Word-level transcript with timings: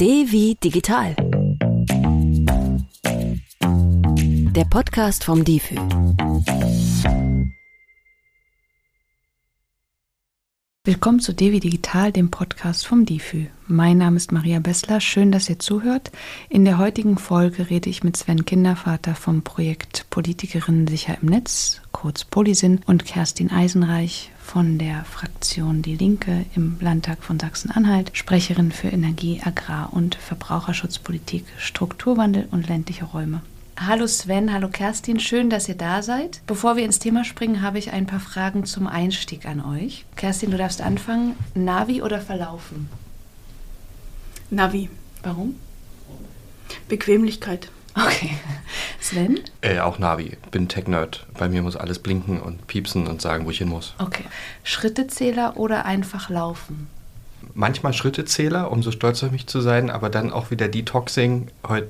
D 0.00 0.26
wie 0.30 0.54
digital. 0.54 1.16
Der 4.54 4.64
Podcast 4.70 5.24
vom 5.24 5.44
DIFÜ. 5.44 5.74
Willkommen 10.88 11.20
zu 11.20 11.34
Devi 11.34 11.60
Digital, 11.60 12.12
dem 12.12 12.30
Podcast 12.30 12.86
vom 12.86 13.04
DIFÜ. 13.04 13.48
Mein 13.66 13.98
Name 13.98 14.16
ist 14.16 14.32
Maria 14.32 14.58
Bessler. 14.58 15.02
Schön, 15.02 15.30
dass 15.30 15.50
ihr 15.50 15.58
zuhört. 15.58 16.10
In 16.48 16.64
der 16.64 16.78
heutigen 16.78 17.18
Folge 17.18 17.68
rede 17.68 17.90
ich 17.90 18.04
mit 18.04 18.16
Sven 18.16 18.46
Kindervater 18.46 19.14
vom 19.14 19.42
Projekt 19.42 20.06
Politikerinnen 20.08 20.86
sicher 20.86 21.18
im 21.20 21.28
Netz, 21.28 21.82
kurz 21.92 22.24
Polisyn, 22.24 22.80
und 22.86 23.04
Kerstin 23.04 23.50
Eisenreich 23.50 24.30
von 24.42 24.78
der 24.78 25.04
Fraktion 25.04 25.82
Die 25.82 25.94
Linke 25.94 26.46
im 26.56 26.78
Landtag 26.80 27.22
von 27.22 27.38
Sachsen-Anhalt, 27.38 28.12
Sprecherin 28.14 28.72
für 28.72 28.88
Energie, 28.88 29.42
Agrar- 29.44 29.92
und 29.92 30.14
Verbraucherschutzpolitik, 30.14 31.44
Strukturwandel 31.58 32.48
und 32.50 32.66
ländliche 32.66 33.04
Räume. 33.04 33.42
Hallo 33.80 34.08
Sven, 34.08 34.52
hallo 34.52 34.68
Kerstin, 34.68 35.20
schön, 35.20 35.50
dass 35.50 35.68
ihr 35.68 35.76
da 35.76 36.02
seid. 36.02 36.42
Bevor 36.48 36.76
wir 36.76 36.84
ins 36.84 36.98
Thema 36.98 37.24
springen, 37.24 37.62
habe 37.62 37.78
ich 37.78 37.92
ein 37.92 38.06
paar 38.06 38.18
Fragen 38.18 38.64
zum 38.64 38.88
Einstieg 38.88 39.46
an 39.46 39.64
euch. 39.64 40.04
Kerstin, 40.16 40.50
du 40.50 40.56
darfst 40.56 40.80
anfangen. 40.80 41.36
Navi 41.54 42.02
oder 42.02 42.20
Verlaufen? 42.20 42.88
Navi. 44.50 44.90
Warum? 45.22 45.54
Bequemlichkeit. 46.88 47.70
Okay. 47.94 48.36
Sven? 49.00 49.38
Äh, 49.60 49.78
auch 49.78 50.00
Navi. 50.00 50.36
Bin 50.50 50.68
Tech-Nerd. 50.68 51.26
Bei 51.38 51.48
mir 51.48 51.62
muss 51.62 51.76
alles 51.76 52.00
blinken 52.00 52.40
und 52.40 52.66
piepsen 52.66 53.06
und 53.06 53.22
sagen, 53.22 53.46
wo 53.46 53.50
ich 53.50 53.58
hin 53.58 53.68
muss. 53.68 53.94
Okay. 53.98 54.24
Schrittezähler 54.64 55.56
oder 55.56 55.84
einfach 55.84 56.30
laufen? 56.30 56.88
Manchmal 57.54 57.92
Schrittezähler, 57.92 58.72
um 58.72 58.82
so 58.82 58.90
stolz 58.90 59.22
auf 59.22 59.30
mich 59.30 59.46
zu 59.46 59.60
sein, 59.60 59.88
aber 59.88 60.10
dann 60.10 60.32
auch 60.32 60.50
wieder 60.50 60.66
Detoxing. 60.66 61.48
Heute 61.66 61.88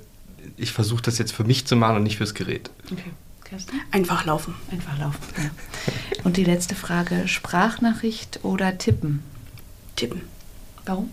ich 0.57 0.73
versuche 0.73 1.03
das 1.03 1.19
jetzt 1.19 1.33
für 1.33 1.45
mich 1.45 1.67
zu 1.67 1.77
machen 1.77 1.97
und 1.97 2.03
nicht 2.03 2.17
fürs 2.17 2.35
Gerät. 2.35 2.71
Okay. 2.91 3.11
Kerstin? 3.45 3.81
Einfach 3.93 4.27
laufen. 4.27 4.55
Einfach 4.71 4.99
laufen. 4.99 5.21
Ja. 5.37 5.51
Und 6.25 6.37
die 6.37 6.45
letzte 6.45 6.75
Frage: 6.75 7.29
Sprachnachricht 7.29 8.41
oder 8.43 8.77
Tippen? 8.77 9.23
Tippen. 9.97 10.23
Warum? 10.85 11.11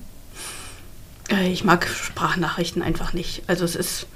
Äh, 1.30 1.52
ich 1.52 1.64
mag 1.64 1.88
Sprachnachrichten 1.88 2.82
einfach 2.82 3.14
nicht. 3.14 3.44
Also 3.48 3.64
es 3.64 3.76
ist 3.76 4.08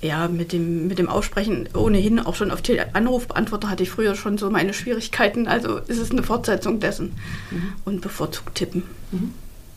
ja 0.00 0.28
mit 0.28 0.52
dem, 0.52 0.88
mit 0.88 0.98
dem 0.98 1.08
Aussprechen 1.08 1.68
ohnehin 1.74 2.18
auch 2.18 2.34
schon 2.34 2.50
auf 2.50 2.60
Anrufbeantworter 2.92 3.70
hatte 3.70 3.84
ich 3.84 3.90
früher 3.90 4.14
schon 4.14 4.38
so 4.38 4.50
meine 4.50 4.74
Schwierigkeiten. 4.74 5.46
Also 5.46 5.78
ist 5.78 5.98
es 5.98 6.10
eine 6.10 6.22
Fortsetzung 6.22 6.80
dessen 6.80 7.14
mhm. 7.50 7.72
und 7.84 8.00
bevorzugt 8.00 8.56
tippen. 8.56 8.82
Mhm. 9.12 9.34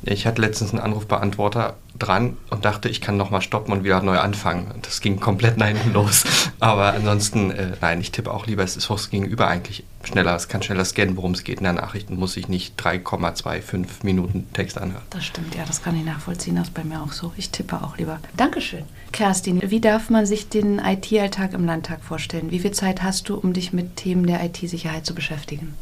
Ich 0.08 0.28
hatte 0.28 0.40
letztens 0.42 0.72
einen 0.72 0.82
Anrufbeantworter 0.82 1.78
dran 1.98 2.38
und 2.52 2.64
dachte, 2.64 2.90
ich 2.90 3.02
kann 3.02 3.18
nochmal 3.18 3.42
stoppen 3.42 3.74
und 3.74 3.84
wieder 3.84 4.04
neu 4.04 4.20
anfangen. 4.20 4.68
Das 4.84 5.02
ging 5.02 5.20
komplett 5.20 5.62
hinten 5.64 5.94
los. 5.94 6.26
Aber 6.60 6.94
ansonsten, 6.94 7.50
äh, 7.50 7.72
nein, 7.82 8.02
ich 8.02 8.12
tippe 8.12 8.32
auch 8.32 8.46
lieber, 8.46 8.64
es 8.64 8.78
ist 8.78 8.86
fürs 8.86 9.10
Gegenüber 9.10 9.48
eigentlich 9.48 9.84
schneller. 10.04 10.36
Es 10.36 10.48
kann 10.48 10.62
schneller 10.62 10.86
scannen, 10.86 11.18
worum 11.18 11.32
es 11.32 11.44
geht. 11.44 11.58
In 11.58 11.64
der 11.64 11.74
Nachricht 11.74 12.12
muss 12.12 12.38
ich 12.38 12.48
nicht 12.48 12.80
3,25 12.80 13.88
Minuten 14.04 14.48
Text 14.54 14.78
anhören. 14.78 15.02
Das 15.10 15.26
stimmt, 15.26 15.56
ja, 15.56 15.64
das 15.66 15.82
kann 15.82 15.96
ich 15.96 16.06
nachvollziehen. 16.06 16.56
Das 16.56 16.68
ist 16.68 16.74
bei 16.76 16.84
mir 16.84 17.02
auch 17.02 17.12
so. 17.12 17.34
Ich 17.36 17.50
tippe 17.50 17.82
auch 17.82 17.98
lieber. 17.98 18.20
Dankeschön. 18.38 18.84
Kerstin, 19.12 19.60
wie 19.72 19.80
darf 19.80 20.12
man 20.12 20.28
sich 20.28 20.50
den 20.50 20.78
IT-Alltag 20.80 21.54
im 21.54 21.66
Landtag 21.66 22.04
vorstellen? 22.04 22.52
Wie 22.52 22.60
viel 22.60 22.72
Zeit 22.72 23.02
hast 23.02 23.30
du, 23.30 23.36
um 23.36 23.54
dich 23.54 23.74
mit 23.74 23.96
Themen 23.96 24.28
der 24.28 24.44
IT-Sicherheit 24.44 25.06
zu 25.06 25.16
beschäftigen? 25.16 25.74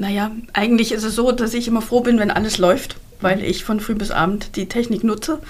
Naja, 0.00 0.30
eigentlich 0.54 0.92
ist 0.92 1.04
es 1.04 1.14
so, 1.14 1.30
dass 1.30 1.52
ich 1.52 1.68
immer 1.68 1.82
froh 1.82 2.00
bin, 2.00 2.18
wenn 2.18 2.30
alles 2.30 2.56
läuft, 2.56 2.96
weil 3.20 3.44
ich 3.44 3.64
von 3.64 3.80
früh 3.80 3.94
bis 3.94 4.10
abend 4.10 4.56
die 4.56 4.66
Technik 4.66 5.04
nutze 5.04 5.40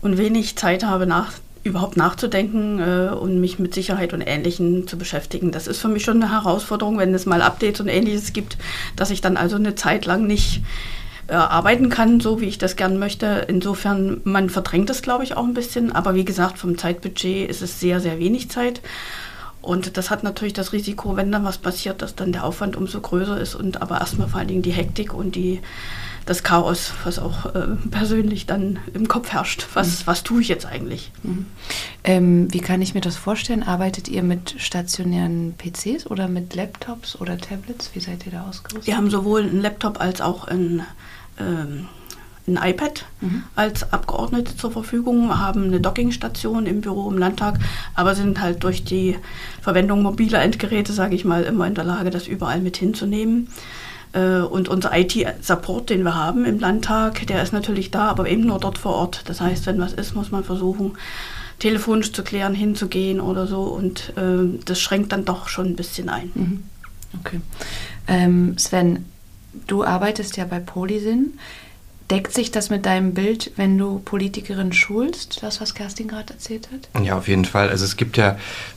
und 0.00 0.18
wenig 0.18 0.54
Zeit 0.54 0.84
habe, 0.84 1.04
nach, 1.04 1.32
überhaupt 1.64 1.96
nachzudenken 1.96 2.78
äh, 2.78 3.12
und 3.12 3.40
mich 3.40 3.58
mit 3.58 3.74
Sicherheit 3.74 4.12
und 4.12 4.20
Ähnlichem 4.20 4.86
zu 4.86 4.96
beschäftigen. 4.96 5.50
Das 5.50 5.66
ist 5.66 5.80
für 5.80 5.88
mich 5.88 6.04
schon 6.04 6.22
eine 6.22 6.30
Herausforderung, 6.30 6.96
wenn 6.98 7.12
es 7.12 7.26
mal 7.26 7.42
Updates 7.42 7.80
und 7.80 7.88
Ähnliches 7.88 8.32
gibt, 8.32 8.56
dass 8.94 9.10
ich 9.10 9.20
dann 9.20 9.36
also 9.36 9.56
eine 9.56 9.74
Zeit 9.74 10.06
lang 10.06 10.28
nicht 10.28 10.62
äh, 11.26 11.34
arbeiten 11.34 11.88
kann, 11.88 12.20
so 12.20 12.40
wie 12.40 12.46
ich 12.46 12.58
das 12.58 12.76
gern 12.76 13.00
möchte. 13.00 13.46
Insofern, 13.48 14.20
man 14.22 14.48
verdrängt 14.48 14.90
das, 14.90 15.02
glaube 15.02 15.24
ich, 15.24 15.36
auch 15.36 15.44
ein 15.44 15.54
bisschen. 15.54 15.90
Aber 15.90 16.14
wie 16.14 16.24
gesagt, 16.24 16.56
vom 16.56 16.78
Zeitbudget 16.78 17.50
ist 17.50 17.62
es 17.62 17.80
sehr, 17.80 17.98
sehr 17.98 18.20
wenig 18.20 18.48
Zeit. 18.48 18.80
Und 19.62 19.96
das 19.96 20.10
hat 20.10 20.24
natürlich 20.24 20.52
das 20.52 20.72
Risiko, 20.72 21.16
wenn 21.16 21.30
dann 21.30 21.44
was 21.44 21.58
passiert, 21.58 22.02
dass 22.02 22.16
dann 22.16 22.32
der 22.32 22.44
Aufwand 22.44 22.74
umso 22.74 23.00
größer 23.00 23.40
ist 23.40 23.54
und 23.54 23.80
aber 23.80 24.00
erstmal 24.00 24.28
vor 24.28 24.40
allen 24.40 24.48
Dingen 24.48 24.62
die 24.62 24.72
Hektik 24.72 25.14
und 25.14 25.36
die, 25.36 25.60
das 26.26 26.42
Chaos, 26.42 26.92
was 27.04 27.20
auch 27.20 27.54
äh, 27.54 27.68
persönlich 27.90 28.46
dann 28.46 28.80
im 28.92 29.06
Kopf 29.06 29.30
herrscht. 29.30 29.68
Was, 29.74 30.00
mhm. 30.00 30.06
was 30.06 30.24
tue 30.24 30.42
ich 30.42 30.48
jetzt 30.48 30.66
eigentlich? 30.66 31.12
Mhm. 31.22 31.46
Ähm, 32.02 32.52
wie 32.52 32.58
kann 32.58 32.82
ich 32.82 32.94
mir 32.94 33.00
das 33.00 33.16
vorstellen? 33.16 33.62
Arbeitet 33.62 34.08
ihr 34.08 34.24
mit 34.24 34.56
stationären 34.58 35.54
PCs 35.56 36.08
oder 36.08 36.26
mit 36.26 36.56
Laptops 36.56 37.20
oder 37.20 37.38
Tablets? 37.38 37.90
Wie 37.94 38.00
seid 38.00 38.26
ihr 38.26 38.32
da 38.32 38.48
ausgerüstet? 38.48 38.88
Wir 38.88 38.96
haben 38.96 39.10
sowohl 39.10 39.42
einen 39.42 39.60
Laptop 39.60 40.00
als 40.00 40.20
auch 40.20 40.48
ein 40.48 40.84
ähm, 41.38 41.86
ein 42.46 42.58
iPad 42.60 43.04
mhm. 43.20 43.44
als 43.54 43.92
Abgeordnete 43.92 44.56
zur 44.56 44.72
Verfügung, 44.72 45.38
haben 45.38 45.64
eine 45.64 45.80
Dockingstation 45.80 46.66
im 46.66 46.80
Büro 46.80 47.10
im 47.10 47.18
Landtag, 47.18 47.58
aber 47.94 48.14
sind 48.14 48.40
halt 48.40 48.64
durch 48.64 48.84
die 48.84 49.16
Verwendung 49.60 50.02
mobiler 50.02 50.42
Endgeräte, 50.42 50.92
sage 50.92 51.14
ich 51.14 51.24
mal, 51.24 51.44
immer 51.44 51.66
in 51.66 51.74
der 51.74 51.84
Lage, 51.84 52.10
das 52.10 52.26
überall 52.26 52.60
mit 52.60 52.76
hinzunehmen. 52.76 53.48
Äh, 54.12 54.40
und 54.40 54.68
unser 54.68 54.96
IT-Support, 54.96 55.90
den 55.90 56.02
wir 56.02 56.14
haben 56.14 56.44
im 56.44 56.58
Landtag, 56.58 57.26
der 57.26 57.42
ist 57.42 57.52
natürlich 57.52 57.90
da, 57.90 58.08
aber 58.08 58.28
eben 58.28 58.44
nur 58.44 58.58
dort 58.58 58.78
vor 58.78 58.94
Ort. 58.94 59.22
Das 59.26 59.40
heißt, 59.40 59.66
wenn 59.66 59.80
was 59.80 59.92
ist, 59.92 60.14
muss 60.14 60.30
man 60.30 60.44
versuchen, 60.44 60.92
telefonisch 61.58 62.12
zu 62.12 62.24
klären, 62.24 62.54
hinzugehen 62.54 63.20
oder 63.20 63.46
so. 63.46 63.62
Und 63.62 64.12
äh, 64.16 64.58
das 64.64 64.80
schränkt 64.80 65.12
dann 65.12 65.24
doch 65.24 65.48
schon 65.48 65.66
ein 65.68 65.76
bisschen 65.76 66.08
ein. 66.08 66.30
Mhm. 66.34 66.62
Okay. 67.20 67.40
Ähm, 68.08 68.58
Sven, 68.58 69.04
du 69.66 69.84
arbeitest 69.84 70.36
ja 70.36 70.44
bei 70.44 70.60
Polisyn. 70.60 71.38
Deckt 72.12 72.34
sich 72.34 72.50
das 72.50 72.68
mit 72.68 72.84
deinem 72.84 73.14
Bild, 73.14 73.52
wenn 73.56 73.78
du 73.78 73.98
Politikerin 73.98 74.74
schulst, 74.74 75.42
das, 75.42 75.62
was 75.62 75.74
Kerstin 75.74 76.08
gerade 76.08 76.34
erzählt 76.34 76.68
hat? 76.70 77.02
Ja, 77.02 77.16
auf 77.16 77.26
jeden 77.26 77.46
Fall. 77.46 77.70
Also 77.70 77.86
es 77.86 77.96
gibt 77.96 78.18
ja 78.18 78.36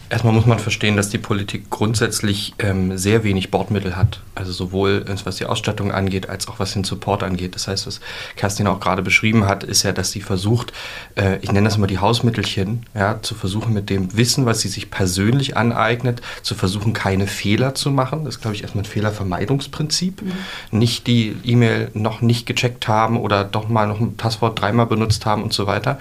Erstmal 0.09 0.33
muss 0.33 0.45
man 0.45 0.59
verstehen, 0.59 0.95
dass 0.97 1.09
die 1.09 1.17
Politik 1.17 1.71
grundsätzlich 1.71 2.53
ähm, 2.59 2.95
sehr 2.95 3.23
wenig 3.23 3.49
Bordmittel 3.49 3.95
hat. 3.95 4.21
Also 4.35 4.51
sowohl 4.51 5.03
was 5.23 5.37
die 5.37 5.45
Ausstattung 5.45 5.91
angeht, 5.91 6.29
als 6.29 6.47
auch 6.47 6.59
was 6.59 6.73
den 6.73 6.83
Support 6.83 7.23
angeht. 7.23 7.55
Das 7.55 7.67
heißt, 7.67 7.87
was 7.87 8.01
Kerstin 8.35 8.67
auch 8.67 8.79
gerade 8.79 9.01
beschrieben 9.01 9.47
hat, 9.47 9.63
ist 9.63 9.81
ja, 9.81 9.93
dass 9.93 10.11
sie 10.11 10.21
versucht, 10.21 10.73
äh, 11.15 11.39
ich 11.41 11.51
nenne 11.51 11.67
das 11.67 11.77
immer 11.77 11.87
die 11.87 11.97
Hausmittelchen, 11.97 12.85
ja, 12.93 13.19
zu 13.21 13.33
versuchen 13.33 13.73
mit 13.73 13.89
dem 13.89 14.15
Wissen, 14.15 14.45
was 14.45 14.61
sie 14.61 14.67
sich 14.67 14.91
persönlich 14.91 15.57
aneignet, 15.57 16.21
zu 16.43 16.53
versuchen, 16.53 16.93
keine 16.93 17.25
Fehler 17.25 17.73
zu 17.73 17.89
machen. 17.89 18.25
Das 18.25 18.35
ist, 18.35 18.41
glaube 18.41 18.55
ich, 18.55 18.61
erstmal 18.61 18.83
ein 18.83 18.89
Fehlervermeidungsprinzip. 18.89 20.21
Mhm. 20.21 20.79
Nicht 20.79 21.07
die 21.07 21.35
E-Mail 21.43 21.89
noch 21.93 22.21
nicht 22.21 22.45
gecheckt 22.45 22.87
haben 22.87 23.19
oder 23.19 23.43
doch 23.43 23.69
mal 23.69 23.87
noch 23.87 23.99
ein 23.99 24.17
Passwort 24.17 24.61
dreimal 24.61 24.85
benutzt 24.85 25.25
haben 25.25 25.41
und 25.41 25.53
so 25.53 25.65
weiter. 25.65 25.97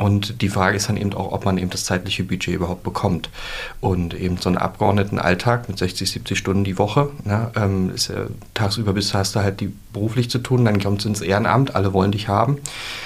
Und 0.00 0.40
die 0.40 0.48
Frage 0.48 0.78
ist 0.78 0.88
dann 0.88 0.96
eben 0.96 1.12
auch, 1.12 1.30
ob 1.30 1.44
man 1.44 1.58
eben 1.58 1.68
das 1.68 1.84
zeitliche 1.84 2.24
Budget 2.24 2.54
überhaupt 2.54 2.82
bekommt. 2.84 3.28
Und 3.82 4.14
eben 4.14 4.38
so 4.38 4.48
einen 4.48 4.56
Abgeordnetenalltag 4.56 5.68
mit 5.68 5.76
60, 5.76 6.10
70 6.10 6.38
Stunden 6.38 6.64
die 6.64 6.78
Woche, 6.78 7.10
ne, 7.24 7.50
ähm, 7.54 7.90
ist 7.94 8.08
ja, 8.08 8.24
tagsüber 8.54 8.94
bis 8.94 9.12
hast 9.12 9.36
du 9.36 9.40
halt 9.40 9.60
die 9.60 9.70
beruflich 9.92 10.30
zu 10.30 10.38
tun, 10.38 10.64
dann 10.64 10.80
kommst 10.80 11.04
du 11.04 11.10
ins 11.10 11.20
Ehrenamt, 11.20 11.74
alle 11.74 11.92
wollen 11.92 12.12
dich 12.12 12.28
haben. 12.28 12.56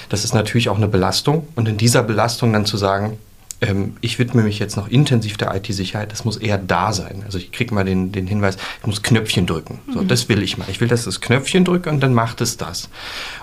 Das 0.09 0.23
ist 0.23 0.35
natürlich 0.35 0.69
auch 0.69 0.77
eine 0.77 0.87
Belastung. 0.87 1.49
Und 1.57 1.67
in 1.67 1.79
dieser 1.79 2.05
Belastung 2.05 2.53
dann 2.53 2.65
zu 2.65 2.77
sagen, 2.77 3.19
ähm, 3.65 3.97
ich 4.01 4.19
widme 4.19 4.43
mich 4.43 4.59
jetzt 4.59 4.77
noch 4.77 4.89
intensiv 4.89 5.37
der 5.37 5.55
IT-Sicherheit, 5.55 6.13
das 6.13 6.25
muss 6.25 6.37
eher 6.37 6.59
da 6.59 6.93
sein. 6.93 7.23
Also 7.25 7.39
ich 7.39 7.51
kriege 7.51 7.75
mal 7.75 7.85
den, 7.85 8.13
den 8.13 8.27
Hinweis, 8.27 8.57
ich 8.81 8.87
muss 8.87 9.03
Knöpfchen 9.03 9.47
drücken. 9.47 9.81
So, 9.93 10.03
mhm. 10.03 10.09
Das 10.09 10.29
will 10.29 10.43
ich 10.43 10.59
mal. 10.59 10.67
Ich 10.69 10.81
will, 10.81 10.89
dass 10.89 11.05
das 11.05 11.21
Knöpfchen 11.21 11.65
drücke 11.65 11.89
und 11.89 12.01
dann 12.01 12.15
macht 12.15 12.41
es 12.41 12.57
das. 12.57 12.91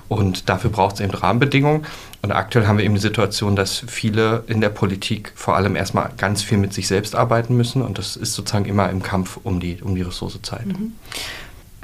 Und 0.08 0.50
dafür 0.50 0.70
braucht 0.70 0.96
es 0.96 1.02
eben 1.02 1.14
Rahmenbedingungen. 1.14 1.86
Und 2.22 2.32
aktuell 2.32 2.68
haben 2.68 2.78
wir 2.78 2.86
eben 2.86 2.94
die 2.94 3.02
Situation, 3.02 3.56
dass 3.56 3.84
viele 3.88 4.44
in 4.48 4.62
der 4.62 4.70
Politik 4.70 5.32
vor 5.36 5.56
allem 5.56 5.76
erstmal 5.76 6.12
ganz 6.18 6.44
viel 6.44 6.60
mit 6.60 6.74
sich 6.74 6.88
selbst 6.88 7.16
arbeiten 7.16 7.58
müssen. 7.58 7.82
Und 7.82 7.98
das 7.98 8.16
ist 8.16 8.34
sozusagen 8.34 8.66
immer 8.66 8.90
im 8.90 9.02
Kampf 9.02 9.40
um 9.44 9.60
die, 9.60 9.82
um 9.82 9.96
die 9.96 10.04
Ressource 10.04 10.40
Zeit. 10.44 10.68
Mhm. 10.68 10.94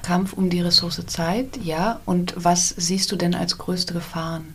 Kampf 0.03 0.33
um 0.33 0.49
die 0.49 0.61
Ressource 0.61 1.03
Zeit, 1.07 1.57
ja. 1.63 1.99
Und 2.05 2.33
was 2.37 2.69
siehst 2.69 3.11
du 3.11 3.15
denn 3.15 3.33
als 3.33 3.57
größte 3.57 3.93
Gefahren? 3.93 4.53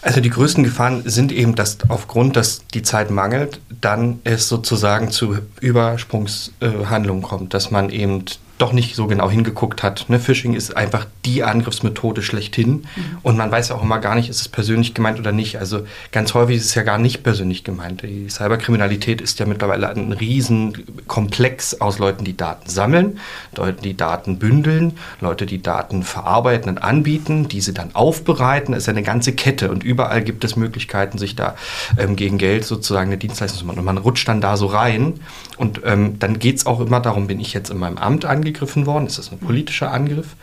Also 0.00 0.20
die 0.20 0.30
größten 0.30 0.62
Gefahren 0.62 1.02
sind 1.08 1.32
eben, 1.32 1.54
dass 1.54 1.78
aufgrund, 1.88 2.36
dass 2.36 2.62
die 2.72 2.82
Zeit 2.82 3.10
mangelt, 3.10 3.60
dann 3.80 4.20
es 4.24 4.48
sozusagen 4.48 5.10
zu 5.10 5.38
Übersprungshandlungen 5.60 7.22
kommt, 7.22 7.52
dass 7.52 7.70
man 7.70 7.90
eben 7.90 8.24
doch 8.58 8.72
nicht 8.72 8.96
so 8.96 9.06
genau 9.06 9.30
hingeguckt 9.30 9.82
hat. 9.82 10.06
Ne? 10.08 10.18
Phishing 10.18 10.54
ist 10.54 10.76
einfach 10.76 11.06
die 11.24 11.44
Angriffsmethode 11.44 12.22
schlechthin 12.22 12.70
mhm. 12.70 12.84
und 13.22 13.36
man 13.36 13.50
weiß 13.50 13.68
ja 13.68 13.76
auch 13.76 13.82
immer 13.82 13.98
gar 13.98 14.14
nicht, 14.14 14.28
ist 14.28 14.40
es 14.40 14.48
persönlich 14.48 14.94
gemeint 14.94 15.18
oder 15.18 15.32
nicht. 15.32 15.58
Also 15.58 15.86
ganz 16.12 16.34
häufig 16.34 16.56
ist 16.56 16.66
es 16.66 16.74
ja 16.74 16.82
gar 16.82 16.98
nicht 16.98 17.22
persönlich 17.22 17.64
gemeint. 17.64 18.02
Die 18.02 18.28
Cyberkriminalität 18.28 19.20
ist 19.20 19.38
ja 19.38 19.46
mittlerweile 19.46 19.88
ein 19.88 20.12
Riesenkomplex 20.12 21.80
aus 21.80 21.98
Leuten, 21.98 22.24
die 22.24 22.36
Daten 22.36 22.68
sammeln, 22.68 23.20
Leuten, 23.56 23.82
die 23.82 23.96
Daten 23.96 24.38
bündeln, 24.38 24.98
Leute, 25.20 25.46
die 25.46 25.62
Daten 25.62 26.02
verarbeiten 26.02 26.68
und 26.68 26.78
anbieten, 26.78 27.48
diese 27.48 27.72
dann 27.72 27.94
aufbereiten. 27.94 28.74
Es 28.74 28.80
ist 28.80 28.86
ja 28.86 28.92
eine 28.92 29.02
ganze 29.02 29.32
Kette 29.32 29.70
und 29.70 29.84
überall 29.84 30.22
gibt 30.22 30.44
es 30.44 30.56
Möglichkeiten, 30.56 31.18
sich 31.18 31.36
da 31.36 31.54
ähm, 31.96 32.16
gegen 32.16 32.38
Geld 32.38 32.64
sozusagen 32.64 33.10
eine 33.10 33.18
Dienstleistung 33.18 33.60
zu 33.60 33.66
machen. 33.66 33.78
Und 33.78 33.84
man 33.84 33.98
rutscht 33.98 34.26
dann 34.28 34.40
da 34.40 34.56
so 34.56 34.66
rein 34.66 35.20
und 35.56 35.82
ähm, 35.84 36.18
dann 36.18 36.38
geht 36.38 36.56
es 36.56 36.66
auch 36.66 36.80
immer 36.80 37.00
darum, 37.00 37.28
bin 37.28 37.40
ich 37.40 37.52
jetzt 37.52 37.70
in 37.70 37.78
meinem 37.78 37.98
Amt 37.98 38.24
angegriffen 38.48 38.86
worden? 38.86 39.06
Ist 39.06 39.18
das 39.18 39.30
ein 39.30 39.38
politischer 39.38 39.92
Angriff? 39.92 40.36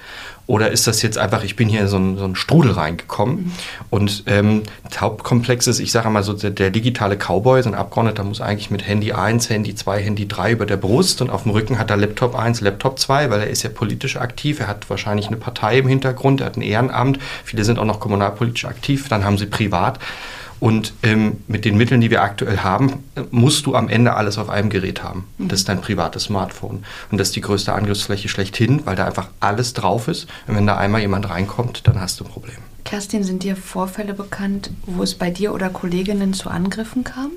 Oder 0.47 0.69
ist 0.69 0.85
das 0.85 1.01
jetzt 1.01 1.17
einfach, 1.17 1.43
ich 1.43 1.55
bin 1.55 1.69
hier 1.69 1.81
in 1.81 1.87
so 1.87 1.95
einen, 1.95 2.17
so 2.17 2.23
einen 2.23 2.35
Strudel 2.35 2.71
reingekommen? 2.71 3.51
Und 3.89 4.23
ähm, 4.27 4.61
Hauptkomplex 4.95 5.65
ist, 5.65 5.79
ich 5.79 5.91
sage 5.91 6.09
mal 6.09 6.21
so, 6.21 6.33
der, 6.33 6.51
der, 6.51 6.69
digitale 6.69 7.17
Cowboy, 7.17 7.63
so 7.63 7.69
ein 7.69 7.75
Abgeordneter 7.75 8.23
muss 8.23 8.41
eigentlich 8.41 8.69
mit 8.69 8.87
Handy 8.87 9.11
1, 9.11 9.49
Handy 9.49 9.73
2, 9.73 10.03
Handy 10.03 10.27
3 10.27 10.51
über 10.51 10.67
der 10.67 10.77
Brust 10.77 11.21
und 11.21 11.31
auf 11.31 11.43
dem 11.43 11.51
Rücken 11.51 11.79
hat 11.79 11.89
er 11.89 11.97
Laptop 11.97 12.37
1, 12.37 12.61
Laptop 12.61 12.99
2, 12.99 13.31
weil 13.31 13.41
er 13.41 13.49
ist 13.49 13.63
ja 13.63 13.69
politisch 13.71 14.17
aktiv, 14.17 14.59
er 14.59 14.67
hat 14.67 14.87
wahrscheinlich 14.89 15.27
eine 15.27 15.37
Partei 15.37 15.79
im 15.79 15.87
Hintergrund, 15.87 16.41
er 16.41 16.47
hat 16.47 16.57
ein 16.57 16.61
Ehrenamt, 16.61 17.17
viele 17.43 17.63
sind 17.63 17.79
auch 17.79 17.85
noch 17.85 17.99
kommunalpolitisch 17.99 18.65
aktiv, 18.65 19.09
dann 19.09 19.25
haben 19.25 19.39
sie 19.39 19.47
privat 19.47 19.99
und 20.59 20.93
ähm, 21.03 21.37
mit 21.47 21.65
den 21.65 21.77
Mitteln, 21.77 22.01
die 22.01 22.11
wir 22.11 22.21
aktuell 22.21 22.59
haben, 22.59 23.03
musst 23.31 23.65
du 23.65 23.75
am 23.75 23.89
Ende 23.89 24.15
alles 24.15 24.37
auf 24.37 24.49
einem 24.49 24.69
Gerät 24.69 25.03
haben. 25.03 25.25
Mhm. 25.37 25.47
Das 25.49 25.59
ist 25.59 25.69
dein 25.69 25.81
privates 25.81 26.23
Smartphone. 26.23 26.83
Und 27.11 27.17
das 27.17 27.29
ist 27.29 27.35
die 27.35 27.41
größte 27.41 27.73
Angriffsfläche 27.73 28.29
schlechthin, 28.29 28.85
weil 28.85 28.95
da 28.95 29.05
einfach 29.05 29.29
alles 29.39 29.73
drauf 29.73 30.07
ist. 30.07 30.27
Und 30.47 30.55
wenn 30.55 30.67
da 30.67 30.77
einmal 30.77 31.01
jemand 31.01 31.29
reinkommt, 31.29 31.87
dann 31.87 31.99
hast 31.99 32.19
du 32.19 32.25
ein 32.25 32.31
Problem. 32.31 32.57
Kerstin, 32.83 33.23
sind 33.23 33.43
dir 33.43 33.55
Vorfälle 33.55 34.13
bekannt, 34.13 34.69
wo 34.85 35.01
es 35.01 35.15
bei 35.15 35.31
dir 35.31 35.53
oder 35.53 35.69
Kolleginnen 35.69 36.33
zu 36.33 36.49
Angriffen 36.49 37.03
kam? 37.03 37.31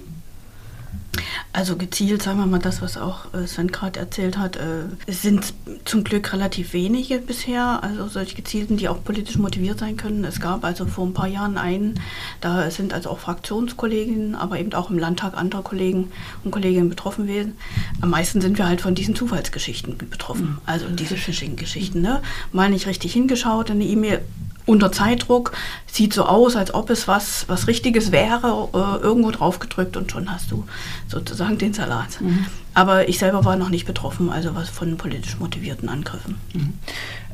Also 1.52 1.76
gezielt, 1.76 2.22
sagen 2.22 2.38
wir 2.38 2.46
mal, 2.46 2.58
das, 2.58 2.82
was 2.82 2.96
auch 2.96 3.32
äh, 3.34 3.46
Sven 3.46 3.68
gerade 3.68 3.98
erzählt 3.98 4.38
hat, 4.38 4.56
äh, 4.56 4.84
es 5.06 5.22
sind 5.22 5.52
zum 5.84 6.04
Glück 6.04 6.32
relativ 6.32 6.72
wenige 6.72 7.18
bisher, 7.18 7.82
also 7.82 8.06
solche 8.08 8.34
gezielten, 8.34 8.76
die 8.76 8.88
auch 8.88 9.02
politisch 9.02 9.36
motiviert 9.38 9.78
sein 9.78 9.96
können. 9.96 10.24
Es 10.24 10.40
gab 10.40 10.64
also 10.64 10.86
vor 10.86 11.06
ein 11.06 11.14
paar 11.14 11.26
Jahren 11.26 11.58
einen, 11.58 12.00
da 12.40 12.70
sind 12.70 12.92
also 12.92 13.10
auch 13.10 13.18
Fraktionskolleginnen, 13.18 14.34
aber 14.34 14.58
eben 14.58 14.72
auch 14.74 14.90
im 14.90 14.98
Landtag 14.98 15.36
andere 15.36 15.62
Kollegen 15.62 16.10
und 16.44 16.50
Kolleginnen 16.50 16.88
betroffen 16.88 17.26
gewesen. 17.26 17.56
Am 18.00 18.10
meisten 18.10 18.40
sind 18.40 18.58
wir 18.58 18.66
halt 18.66 18.80
von 18.80 18.94
diesen 18.94 19.14
Zufallsgeschichten 19.14 19.96
betroffen, 19.96 20.46
mhm. 20.46 20.58
also 20.66 20.88
diese 20.88 21.16
Phishing-Geschichten. 21.16 22.00
Ne? 22.00 22.22
Mal 22.52 22.70
nicht 22.70 22.86
richtig 22.86 23.12
hingeschaut, 23.12 23.70
eine 23.70 23.84
E-Mail 23.84 24.20
unter 24.68 24.92
Zeitdruck, 24.92 25.52
sieht 25.86 26.12
so 26.12 26.24
aus, 26.24 26.54
als 26.54 26.74
ob 26.74 26.90
es 26.90 27.08
was, 27.08 27.48
was 27.48 27.66
Richtiges 27.66 28.12
wäre, 28.12 28.68
äh, 28.72 29.02
irgendwo 29.02 29.30
drauf 29.30 29.58
gedrückt 29.58 29.96
und 29.96 30.12
schon 30.12 30.30
hast 30.30 30.50
du 30.50 30.64
sozusagen 31.08 31.58
den 31.58 31.72
Salat. 31.72 32.20
Mhm. 32.20 32.46
Aber 32.74 33.08
ich 33.08 33.18
selber 33.18 33.44
war 33.44 33.56
noch 33.56 33.70
nicht 33.70 33.86
betroffen, 33.86 34.30
also 34.30 34.54
was 34.54 34.68
von 34.68 34.96
politisch 34.96 35.38
motivierten 35.38 35.88
Angriffen. 35.88 36.38
Mhm. 36.52 36.72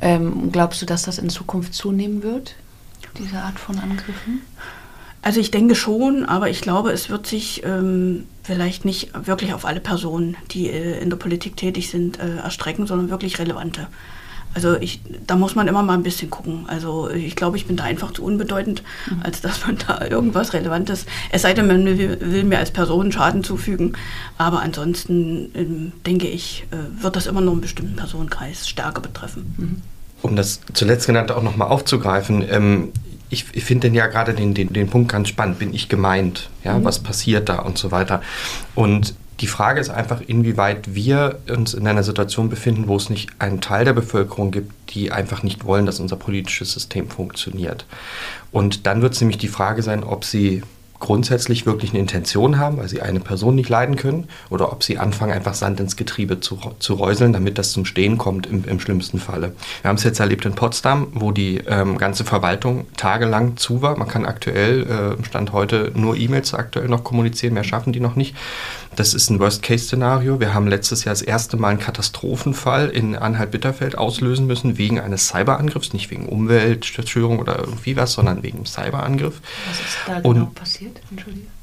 Ähm, 0.01 0.53
glaubst 0.53 0.81
du, 0.81 0.87
dass 0.87 1.03
das 1.03 1.19
in 1.19 1.29
Zukunft 1.29 1.75
zunehmen 1.75 2.23
wird, 2.23 2.55
diese 3.19 3.39
Art 3.39 3.59
von 3.59 3.79
Angriffen? 3.79 4.43
Also 5.21 5.41
ich 5.41 5.51
denke 5.51 5.75
schon, 5.75 6.27
aber 6.27 6.51
ich 6.51 6.61
glaube, 6.61 6.93
es 6.93 7.09
wird 7.09 7.27
sich 7.27 7.63
ähm, 7.65 8.27
vielleicht 8.43 8.85
nicht 8.85 9.11
wirklich 9.27 9.55
auf 9.55 9.65
alle 9.65 9.81
Personen, 9.81 10.37
die 10.51 10.69
äh, 10.69 11.01
in 11.01 11.11
der 11.11 11.17
Politik 11.17 11.57
tätig 11.57 11.89
sind, 11.89 12.21
äh, 12.21 12.37
erstrecken, 12.37 12.87
sondern 12.87 13.11
wirklich 13.11 13.39
relevante. 13.39 13.87
Also 14.55 14.77
ich, 14.77 15.01
da 15.27 15.37
muss 15.37 15.55
man 15.55 15.69
immer 15.69 15.83
mal 15.83 15.95
ein 15.95 16.03
bisschen 16.03 16.31
gucken. 16.31 16.65
Also 16.67 17.11
ich 17.11 17.37
glaube, 17.37 17.57
ich 17.57 17.67
bin 17.67 17.77
da 17.77 17.85
einfach 17.85 18.13
zu 18.13 18.25
unbedeutend, 18.25 18.83
mhm. 19.11 19.23
als 19.23 19.41
dass 19.41 19.67
man 19.67 19.79
da 19.87 20.07
irgendwas 20.07 20.53
Relevantes, 20.53 21.07
es 21.31 21.43
sei 21.43 21.55
denn, 21.55 21.67
man 21.67 21.85
will, 21.85 22.19
will 22.21 22.45
mir 22.45 22.59
als 22.59 22.71
Person 22.71 23.13
Schaden 23.13 23.45
zufügen. 23.45 23.97
Aber 24.39 24.63
ansonsten 24.63 25.51
ähm, 25.55 25.93
denke 26.07 26.27
ich, 26.27 26.67
äh, 26.71 27.03
wird 27.03 27.17
das 27.17 27.27
immer 27.27 27.41
nur 27.41 27.53
einen 27.53 27.61
bestimmten 27.61 27.97
Personenkreis 27.97 28.69
stärker 28.69 29.01
betreffen. 29.01 29.55
Mhm. 29.57 29.83
Um 30.23 30.37
das 30.37 30.61
zuletzt 30.73 31.07
genannte 31.07 31.37
auch 31.37 31.43
nochmal 31.43 31.69
aufzugreifen, 31.69 32.45
ähm, 32.49 32.93
ich, 33.31 33.47
ich 33.53 33.65
finde 33.65 33.89
ja 33.89 34.07
gerade 34.07 34.33
den, 34.33 34.55
den, 34.55 34.73
den 34.73 34.89
Punkt 34.89 35.11
ganz 35.11 35.29
spannend. 35.29 35.59
Bin 35.59 35.75
ich 35.75 35.89
gemeint? 35.89 36.51
Ja, 36.63 36.79
mhm. 36.79 36.85
was 36.85 37.01
passiert 37.01 37.49
da 37.49 37.59
und 37.59 37.77
so 37.77 37.91
weiter? 37.91 38.23
Und 38.75 39.15
die 39.41 39.47
Frage 39.47 39.81
ist 39.81 39.91
einfach, 39.91 40.21
inwieweit 40.21 40.95
wir 40.95 41.41
uns 41.51 41.75
in 41.75 41.87
einer 41.87 42.03
Situation 42.03 42.49
befinden, 42.49 42.89
wo 42.89 42.97
es 42.97 43.11
nicht 43.11 43.31
einen 43.39 43.61
Teil 43.61 43.85
der 43.85 43.93
Bevölkerung 43.93 44.51
gibt, 44.51 44.73
die 44.95 45.11
einfach 45.11 45.43
nicht 45.43 45.65
wollen, 45.65 45.87
dass 45.87 46.01
unser 46.01 46.17
politisches 46.17 46.73
System 46.73 47.09
funktioniert. 47.09 47.87
Und 48.53 48.87
dann 48.87 49.03
wird 49.03 49.15
es 49.15 49.21
nämlich 49.21 49.39
die 49.39 49.49
Frage 49.49 49.83
sein, 49.83 50.05
ob 50.05 50.25
sie 50.25 50.63
grundsätzlich 51.05 51.67
wirklich 51.67 51.91
eine 51.91 52.01
Intention 52.01 52.59
haben, 52.59 52.79
weil 52.79 52.89
sie 52.89 53.03
eine 53.03 53.21
Person 53.21 53.55
nicht 53.57 53.69
leiden 53.69 53.97
können, 53.97 54.27
oder 54.49 54.73
ob 54.73 54.83
sie 54.83 54.97
anfangen, 54.97 55.33
einfach 55.33 55.53
Sand 55.53 55.79
ins 55.79 55.97
Getriebe 55.97 56.41
zu, 56.41 56.59
zu 56.79 56.95
räuseln, 56.95 57.35
damit 57.35 57.59
das 57.59 57.73
zum 57.73 57.85
Stehen 57.85 58.17
kommt 58.17 58.47
im, 58.47 58.65
im 58.65 58.81
schlimmsten 58.81 59.19
Falle. 59.19 59.53
Wir 59.83 59.91
haben 59.91 59.97
es 59.97 60.05
jetzt 60.05 60.21
erlebt 60.21 60.47
in 60.47 60.55
Potsdam, 60.55 61.09
wo 61.13 61.31
die 61.31 61.59
ähm, 61.67 61.99
ganze 61.99 62.25
Verwaltung 62.25 62.87
tagelang 62.97 63.59
zu 63.59 63.83
war. 63.83 63.99
Man 63.99 64.09
kann 64.09 64.25
aktuell, 64.25 65.17
äh, 65.21 65.25
Stand 65.25 65.53
heute, 65.53 65.93
nur 65.95 66.17
E-Mails 66.17 66.55
aktuell 66.55 66.89
noch 66.89 67.05
kommunizieren, 67.05 67.53
mehr 67.53 67.65
schaffen 67.65 67.93
die 67.93 68.01
noch 68.01 68.17
nicht. 68.17 68.35
Das 68.97 69.15
ist 69.15 69.31
ein 69.31 69.41
Worst-Case-Szenario. 69.41 70.41
Wir 70.41 70.55
haben 70.55 70.67
letztes 70.69 71.05
Jahr 71.05 71.15
das 71.15 71.23
erste 71.23 71.57
Mal 71.57 71.71
einen 71.71 71.81
Katastrophenfall 71.81 72.89
in 72.91 73.17
Anhalt-Bitterfeld 73.17 73.99
auslösen 73.99 74.47
müssen, 74.47 74.79
wegen 74.79 75.01
eines 75.01 75.29
Cyberangriffs, 75.29 75.93
nicht 75.93 76.11
wegen 76.11 76.27
Umweltzerstörung 76.29 77.39
oder 77.39 77.59
irgendwie 77.59 77.97
was, 77.97 78.13
sondern 78.13 78.43
wegen 78.43 78.67
Cyberangriff. 78.67 79.41
Was 79.69 79.81
ist 79.81 79.99
da 80.07 80.21
genau 80.21 80.29
Und, 80.29 80.55
passiert? 80.55 81.01
Entschuldigung 81.11 81.54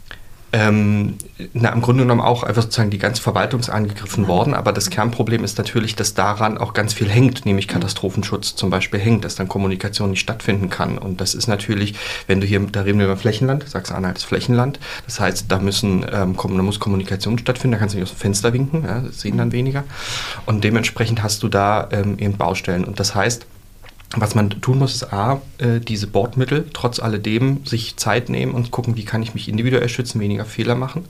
ähm, 0.54 1.16
na, 1.54 1.70
im 1.70 1.82
Grunde 1.82 2.04
genommen 2.04 2.22
auch 2.22 2.44
einfach 2.44 2.64
sozusagen 2.64 2.90
die 2.90 2.98
ganze 2.98 3.22
Verwaltung 3.22 3.62
ist 3.62 3.70
angegriffen 3.70 4.28
worden. 4.28 4.54
Aber 4.54 4.74
das 4.74 4.90
Kernproblem 4.90 5.44
ist 5.44 5.58
natürlich, 5.58 5.96
dass 5.96 6.14
daran 6.14 6.58
auch 6.58 6.74
ganz 6.74 6.94
viel 6.94 7.10
hängt, 7.10 7.46
nämlich 7.46 7.68
Katastrophenschutz 7.68 8.56
zum 8.56 8.70
Beispiel 8.70 9.00
hängt, 9.00 9.24
dass 9.24 9.36
dann 9.36 9.48
Kommunikation 9.48 10.10
nicht 10.12 10.20
stattfinden 10.20 10.70
kann. 10.70 10.98
Und 10.98 11.22
das 11.22 11.34
ist 11.34 11.48
natürlich, 11.48 11.96
wenn 12.28 12.42
du 12.42 12.48
hier, 12.48 12.60
da 12.60 12.82
reden 12.82 13.00
wir 13.00 13.06
über 13.06 13.18
Flächenland, 13.18 13.68
Sachsen-Anhalt 13.68 14.18
ist 14.18 14.26
Flächenland. 14.26 14.80
Das 15.06 15.20
heißt, 15.20 15.46
da 15.48 15.60
müssen, 15.60 16.06
ähm, 16.12 16.36
da 16.36 16.48
muss 16.48 16.80
Kommunikation 16.80 17.38
stattfinden, 17.38 17.74
da 17.74 17.80
kannst 17.80 17.96
du 17.96 18.00
nicht 18.00 18.10
aus 18.10 18.16
dem 18.16 18.20
Fenster 18.20 18.52
winken, 18.54 18.84
ja, 18.84 19.00
das 19.00 19.22
sehen 19.22 19.38
dann 19.38 19.52
weniger. 19.52 19.84
Und 20.46 20.64
dementsprechend 20.64 21.24
hast 21.24 21.44
du 21.44 21.48
da 21.48 21.88
ähm, 21.92 22.18
eben 22.20 22.36
Baustellen. 22.36 22.84
Und 22.84 23.00
das 23.00 23.16
heißt, 23.16 23.46
was 24.16 24.36
man 24.36 24.50
tun 24.50 24.80
muss, 24.80 24.96
ist 24.96 25.14
A, 25.14 25.42
äh, 25.58 25.80
diese 25.80 26.08
Bordmittel 26.08 26.66
trotz 26.74 27.00
alledem 27.00 27.66
sich 27.66 27.96
Zeit 27.96 28.28
nehmen 28.30 28.54
und 28.54 28.72
gucken, 28.72 28.98
wie 28.98 29.06
kann 29.06 29.24
ich 29.24 29.34
mich 29.34 29.48
individuell 29.48 29.88
schützen, 29.88 30.20
weniger 30.20 30.44
Fehler 30.44 30.76
machen. 30.76 31.06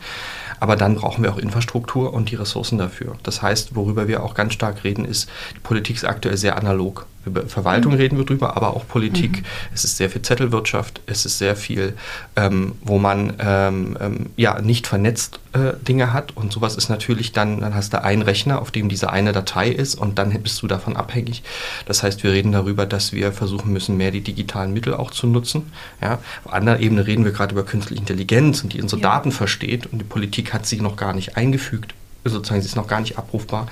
Aber 0.59 0.75
dann 0.75 0.95
brauchen 0.95 1.23
wir 1.23 1.33
auch 1.33 1.39
Infrastruktur 1.39 2.13
und 2.13 2.29
die 2.29 2.35
Ressourcen 2.35 2.77
dafür. 2.77 3.15
Das 3.23 3.41
heißt, 3.41 3.75
worüber 3.75 4.07
wir 4.07 4.21
auch 4.21 4.35
ganz 4.35 4.53
stark 4.53 4.83
reden, 4.83 5.05
ist, 5.05 5.27
die 5.55 5.59
Politik 5.59 5.95
ist 5.95 6.05
aktuell 6.05 6.37
sehr 6.37 6.57
analog. 6.57 7.07
Über 7.25 7.45
Verwaltung 7.45 7.93
mhm. 7.93 7.99
reden 7.99 8.17
wir 8.17 8.25
drüber, 8.25 8.57
aber 8.57 8.75
auch 8.75 8.87
Politik. 8.87 9.37
Mhm. 9.37 9.45
Es 9.73 9.83
ist 9.83 9.97
sehr 9.97 10.09
viel 10.09 10.21
Zettelwirtschaft, 10.21 11.01
es 11.05 11.25
ist 11.25 11.37
sehr 11.37 11.55
viel, 11.55 11.93
ähm, 12.35 12.73
wo 12.81 12.97
man 12.97 13.33
ähm, 13.39 13.97
ähm, 13.99 14.29
ja 14.37 14.59
nicht 14.59 14.87
vernetzt 14.87 15.39
äh, 15.53 15.73
Dinge 15.87 16.13
hat 16.13 16.35
und 16.35 16.51
sowas 16.51 16.75
ist 16.75 16.89
natürlich 16.89 17.31
dann, 17.31 17.59
dann 17.59 17.75
hast 17.75 17.93
du 17.93 18.03
einen 18.03 18.23
Rechner, 18.23 18.59
auf 18.59 18.71
dem 18.71 18.89
diese 18.89 19.11
eine 19.11 19.33
Datei 19.33 19.69
ist 19.69 19.95
und 19.95 20.17
dann 20.17 20.31
bist 20.41 20.61
du 20.63 20.67
davon 20.67 20.95
abhängig. 20.95 21.43
Das 21.85 22.01
heißt, 22.01 22.23
wir 22.23 22.31
reden 22.31 22.51
darüber, 22.51 22.85
dass 22.87 23.13
wir 23.13 23.31
versuchen 23.31 23.71
müssen, 23.71 23.97
mehr 23.97 24.11
die 24.11 24.21
digitalen 24.21 24.73
Mittel 24.73 24.95
auch 24.95 25.11
zu 25.11 25.27
nutzen. 25.27 25.71
Ja. 26.01 26.19
Auf 26.43 26.53
anderer 26.53 26.79
Ebene 26.79 27.05
reden 27.05 27.23
wir 27.23 27.33
gerade 27.33 27.53
über 27.53 27.63
künstliche 27.63 27.99
Intelligenz 27.99 28.63
und 28.63 28.73
die 28.73 28.81
unsere 28.81 29.01
ja. 29.01 29.09
Daten 29.09 29.31
versteht 29.31 29.85
und 29.85 29.99
die 29.99 30.05
Politik 30.05 30.53
hat 30.53 30.65
sie 30.65 30.81
noch 30.81 30.95
gar 30.95 31.13
nicht 31.13 31.37
eingefügt 31.37 31.93
sozusagen, 32.29 32.61
sie 32.61 32.67
ist 32.67 32.75
noch 32.75 32.87
gar 32.87 33.01
nicht 33.01 33.17
abrufbar. 33.17 33.67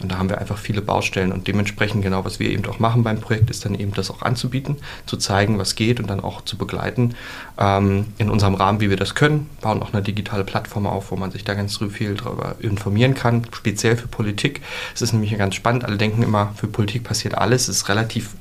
Und 0.00 0.12
da 0.12 0.18
haben 0.18 0.28
wir 0.28 0.38
einfach 0.38 0.58
viele 0.58 0.82
Baustellen. 0.82 1.32
Und 1.32 1.46
dementsprechend 1.46 2.02
genau, 2.02 2.24
was 2.24 2.38
wir 2.38 2.50
eben 2.50 2.64
auch 2.66 2.78
machen 2.78 3.02
beim 3.02 3.20
Projekt, 3.20 3.50
ist 3.50 3.64
dann 3.64 3.74
eben 3.74 3.92
das 3.94 4.10
auch 4.10 4.22
anzubieten, 4.22 4.76
zu 5.06 5.16
zeigen, 5.16 5.58
was 5.58 5.74
geht 5.74 6.00
und 6.00 6.08
dann 6.08 6.20
auch 6.20 6.42
zu 6.42 6.56
begleiten 6.56 7.14
ähm, 7.58 8.06
in 8.18 8.30
unserem 8.30 8.54
Rahmen, 8.54 8.80
wie 8.80 8.90
wir 8.90 8.96
das 8.96 9.14
können. 9.14 9.48
Bauen 9.60 9.82
auch 9.82 9.92
eine 9.92 10.02
digitale 10.02 10.44
Plattform 10.44 10.86
auf, 10.86 11.10
wo 11.10 11.16
man 11.16 11.30
sich 11.30 11.44
da 11.44 11.54
ganz 11.54 11.78
viel 11.90 12.14
darüber 12.14 12.56
informieren 12.60 13.14
kann, 13.14 13.46
speziell 13.52 13.96
für 13.96 14.08
Politik. 14.08 14.62
Es 14.94 15.02
ist 15.02 15.12
nämlich 15.12 15.36
ganz 15.36 15.54
spannend. 15.54 15.84
Alle 15.84 15.96
denken 15.96 16.22
immer, 16.22 16.52
für 16.56 16.66
Politik 16.66 17.04
passiert 17.04 17.36
alles. 17.36 17.68
Es 17.68 17.76
ist 17.76 17.88
relativ 17.88 18.36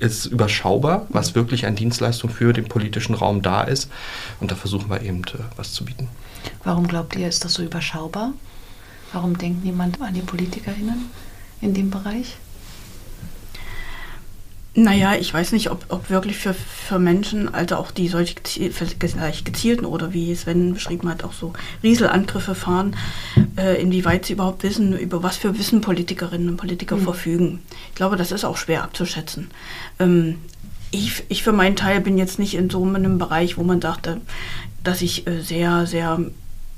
ist 0.00 0.26
überschaubar, 0.26 1.06
was 1.10 1.34
wirklich 1.34 1.66
an 1.66 1.76
Dienstleistung 1.76 2.30
für 2.30 2.52
den 2.52 2.64
politischen 2.66 3.14
Raum 3.14 3.42
da 3.42 3.62
ist. 3.62 3.88
Und 4.40 4.50
da 4.50 4.56
versuchen 4.56 4.90
wir 4.90 5.02
eben 5.02 5.22
äh, 5.22 5.38
was 5.56 5.72
zu 5.72 5.84
bieten. 5.84 6.08
Warum 6.64 6.88
glaubt 6.88 7.16
ihr, 7.16 7.28
ist 7.28 7.44
das 7.44 7.54
so 7.54 7.62
überschaubar? 7.62 8.32
Warum 9.14 9.38
denkt 9.38 9.64
niemand 9.64 10.00
an 10.00 10.12
die 10.12 10.20
PolitikerInnen 10.20 11.08
in 11.60 11.72
dem 11.72 11.88
Bereich? 11.90 12.36
Naja, 14.76 15.14
ich 15.14 15.32
weiß 15.32 15.52
nicht, 15.52 15.70
ob, 15.70 15.86
ob 15.88 16.10
wirklich 16.10 16.36
für, 16.36 16.52
für 16.52 16.98
Menschen, 16.98 17.54
also 17.54 17.76
auch 17.76 17.92
die 17.92 18.08
solche 18.08 18.34
gezielten 18.34 19.84
oder 19.84 20.12
wie 20.12 20.34
Sven 20.34 20.74
beschrieben 20.74 21.08
hat, 21.08 21.22
auch 21.22 21.32
so 21.32 21.52
Rieselangriffe 21.84 22.56
fahren, 22.56 22.96
äh, 23.56 23.80
inwieweit 23.80 24.26
sie 24.26 24.32
überhaupt 24.32 24.64
wissen, 24.64 24.98
über 24.98 25.22
was 25.22 25.36
für 25.36 25.56
Wissen 25.56 25.80
Politikerinnen 25.80 26.48
und 26.48 26.56
Politiker 26.56 26.96
mhm. 26.96 27.02
verfügen. 27.02 27.62
Ich 27.90 27.94
glaube, 27.94 28.16
das 28.16 28.32
ist 28.32 28.44
auch 28.44 28.56
schwer 28.56 28.82
abzuschätzen. 28.82 29.52
Ähm, 30.00 30.38
ich, 30.90 31.22
ich 31.28 31.44
für 31.44 31.52
meinen 31.52 31.76
Teil 31.76 32.00
bin 32.00 32.18
jetzt 32.18 32.40
nicht 32.40 32.54
in 32.54 32.68
so 32.68 32.84
einem 32.84 33.18
Bereich, 33.18 33.56
wo 33.56 33.62
man 33.62 33.80
sagte, 33.80 34.20
dass 34.82 35.02
ich 35.02 35.28
äh, 35.28 35.40
sehr, 35.40 35.86
sehr 35.86 36.18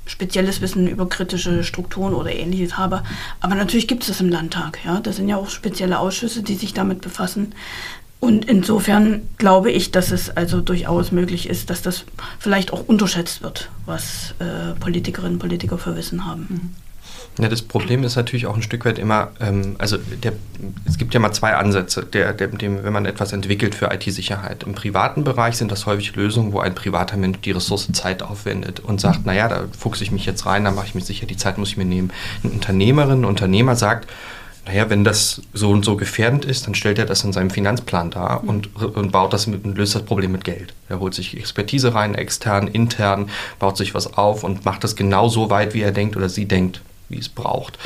spezielles 0.07 0.61
Wissen 0.61 0.87
über 0.87 1.07
kritische 1.07 1.63
Strukturen 1.63 2.13
oder 2.13 2.33
ähnliches 2.33 2.77
habe. 2.77 3.03
Aber 3.39 3.55
natürlich 3.55 3.87
gibt 3.87 4.03
es 4.03 4.09
das 4.09 4.21
im 4.21 4.29
Landtag. 4.29 4.79
Ja? 4.85 4.99
Das 4.99 5.17
sind 5.17 5.29
ja 5.29 5.37
auch 5.37 5.49
spezielle 5.49 5.99
Ausschüsse, 5.99 6.41
die 6.41 6.55
sich 6.55 6.73
damit 6.73 7.01
befassen. 7.01 7.53
Und 8.19 8.45
insofern 8.45 9.21
glaube 9.37 9.71
ich, 9.71 9.91
dass 9.91 10.11
es 10.11 10.35
also 10.35 10.59
durchaus 10.61 11.11
möglich 11.11 11.47
ist, 11.47 11.69
dass 11.69 11.83
das 11.83 12.03
vielleicht 12.39 12.73
auch 12.73 12.87
unterschätzt 12.87 13.43
wird, 13.43 13.69
was 13.85 14.33
äh, 14.39 14.73
Politikerinnen 14.79 15.33
und 15.33 15.39
Politiker 15.39 15.77
für 15.77 15.95
Wissen 15.95 16.25
haben. 16.25 16.47
Mhm. 16.49 16.86
Ja, 17.39 17.49
das 17.49 17.61
Problem 17.61 18.03
ist 18.03 18.15
natürlich 18.15 18.47
auch 18.47 18.55
ein 18.55 18.63
Stück 18.63 18.83
weit 18.85 18.97
immer, 18.97 19.29
ähm, 19.39 19.75
also 19.77 19.97
der, 19.97 20.33
es 20.85 20.97
gibt 20.97 21.13
ja 21.13 21.19
mal 21.19 21.31
zwei 21.31 21.55
Ansätze, 21.55 22.03
der, 22.03 22.33
der, 22.33 22.47
dem, 22.47 22.83
wenn 22.83 22.93
man 22.93 23.05
etwas 23.05 23.31
entwickelt 23.31 23.75
für 23.75 23.93
IT-Sicherheit. 23.93 24.63
Im 24.63 24.73
privaten 24.73 25.23
Bereich 25.23 25.57
sind 25.57 25.71
das 25.71 25.85
häufig 25.85 26.15
Lösungen, 26.15 26.51
wo 26.51 26.59
ein 26.59 26.73
privater 26.73 27.15
Mensch 27.15 27.39
die 27.41 27.51
Ressource 27.51 27.91
Zeit 27.91 28.23
aufwendet 28.23 28.79
und 28.79 28.99
sagt, 28.99 29.25
naja, 29.27 29.47
da 29.47 29.65
fuchse 29.77 30.03
ich 30.03 30.11
mich 30.11 30.25
jetzt 30.25 30.47
rein, 30.47 30.63
da 30.63 30.71
mache 30.71 30.87
ich 30.87 30.95
mich 30.95 31.05
sicher, 31.05 31.27
die 31.27 31.37
Zeit 31.37 31.59
muss 31.59 31.69
ich 31.69 31.77
mir 31.77 31.85
nehmen. 31.85 32.11
Ein 32.43 32.51
Unternehmerin, 32.51 33.21
ein 33.21 33.25
Unternehmer 33.25 33.75
sagt, 33.75 34.07
naja, 34.65 34.89
wenn 34.89 35.03
das 35.03 35.43
so 35.53 35.69
und 35.69 35.85
so 35.85 35.95
gefährdend 35.95 36.43
ist, 36.43 36.65
dann 36.65 36.73
stellt 36.73 36.97
er 36.97 37.05
das 37.05 37.23
in 37.23 37.33
seinem 37.33 37.51
Finanzplan 37.51 38.09
dar 38.09 38.43
und, 38.45 38.75
und 38.75 39.11
baut 39.11 39.31
das 39.31 39.45
mit, 39.45 39.63
und 39.63 39.77
löst 39.77 39.93
das 39.93 40.03
Problem 40.03 40.31
mit 40.31 40.43
Geld. 40.43 40.73
Er 40.89 40.99
holt 40.99 41.13
sich 41.13 41.37
Expertise 41.37 41.93
rein, 41.93 42.15
extern, 42.15 42.67
intern, 42.67 43.29
baut 43.59 43.77
sich 43.77 43.93
was 43.93 44.17
auf 44.17 44.43
und 44.43 44.65
macht 44.65 44.83
das 44.83 44.95
genau 44.95 45.29
so 45.29 45.51
weit, 45.51 45.75
wie 45.75 45.81
er 45.81 45.91
denkt 45.91 46.17
oder 46.17 46.29
sie 46.29 46.47
denkt 46.47 46.81
wie 47.09 47.19
es 47.19 47.29
braucht. 47.29 47.77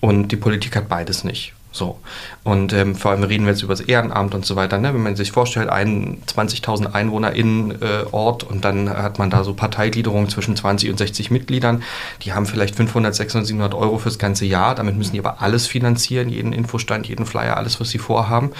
Und 0.00 0.28
die 0.28 0.36
Politik 0.36 0.76
hat 0.76 0.88
beides 0.88 1.24
nicht. 1.24 1.55
So. 1.76 1.98
Und 2.42 2.72
ähm, 2.72 2.94
vor 2.94 3.10
allem 3.10 3.22
reden 3.22 3.44
wir 3.44 3.52
jetzt 3.52 3.62
über 3.62 3.74
das 3.74 3.82
Ehrenamt 3.82 4.34
und 4.34 4.46
so 4.46 4.56
weiter. 4.56 4.78
Ne? 4.78 4.94
Wenn 4.94 5.02
man 5.02 5.14
sich 5.14 5.30
vorstellt, 5.30 5.68
ein 5.68 6.22
20.000 6.26 6.94
EinwohnerInnen-Ort 6.94 8.42
äh, 8.42 8.46
und 8.46 8.64
dann 8.64 8.88
hat 8.88 9.18
man 9.18 9.28
da 9.28 9.44
so 9.44 9.52
Parteigliederungen 9.52 10.30
zwischen 10.30 10.56
20 10.56 10.88
und 10.88 10.96
60 10.96 11.30
Mitgliedern, 11.30 11.82
die 12.22 12.32
haben 12.32 12.46
vielleicht 12.46 12.74
500, 12.74 13.14
600, 13.14 13.46
700 13.48 13.74
Euro 13.74 13.98
fürs 13.98 14.18
ganze 14.18 14.46
Jahr. 14.46 14.74
Damit 14.74 14.96
müssen 14.96 15.12
die 15.12 15.18
aber 15.18 15.42
alles 15.42 15.66
finanzieren, 15.66 16.30
jeden 16.30 16.54
Infostand, 16.54 17.06
jeden 17.08 17.26
Flyer, 17.26 17.58
alles, 17.58 17.78
was 17.78 17.90
sie 17.90 17.98
vorhaben. 17.98 18.52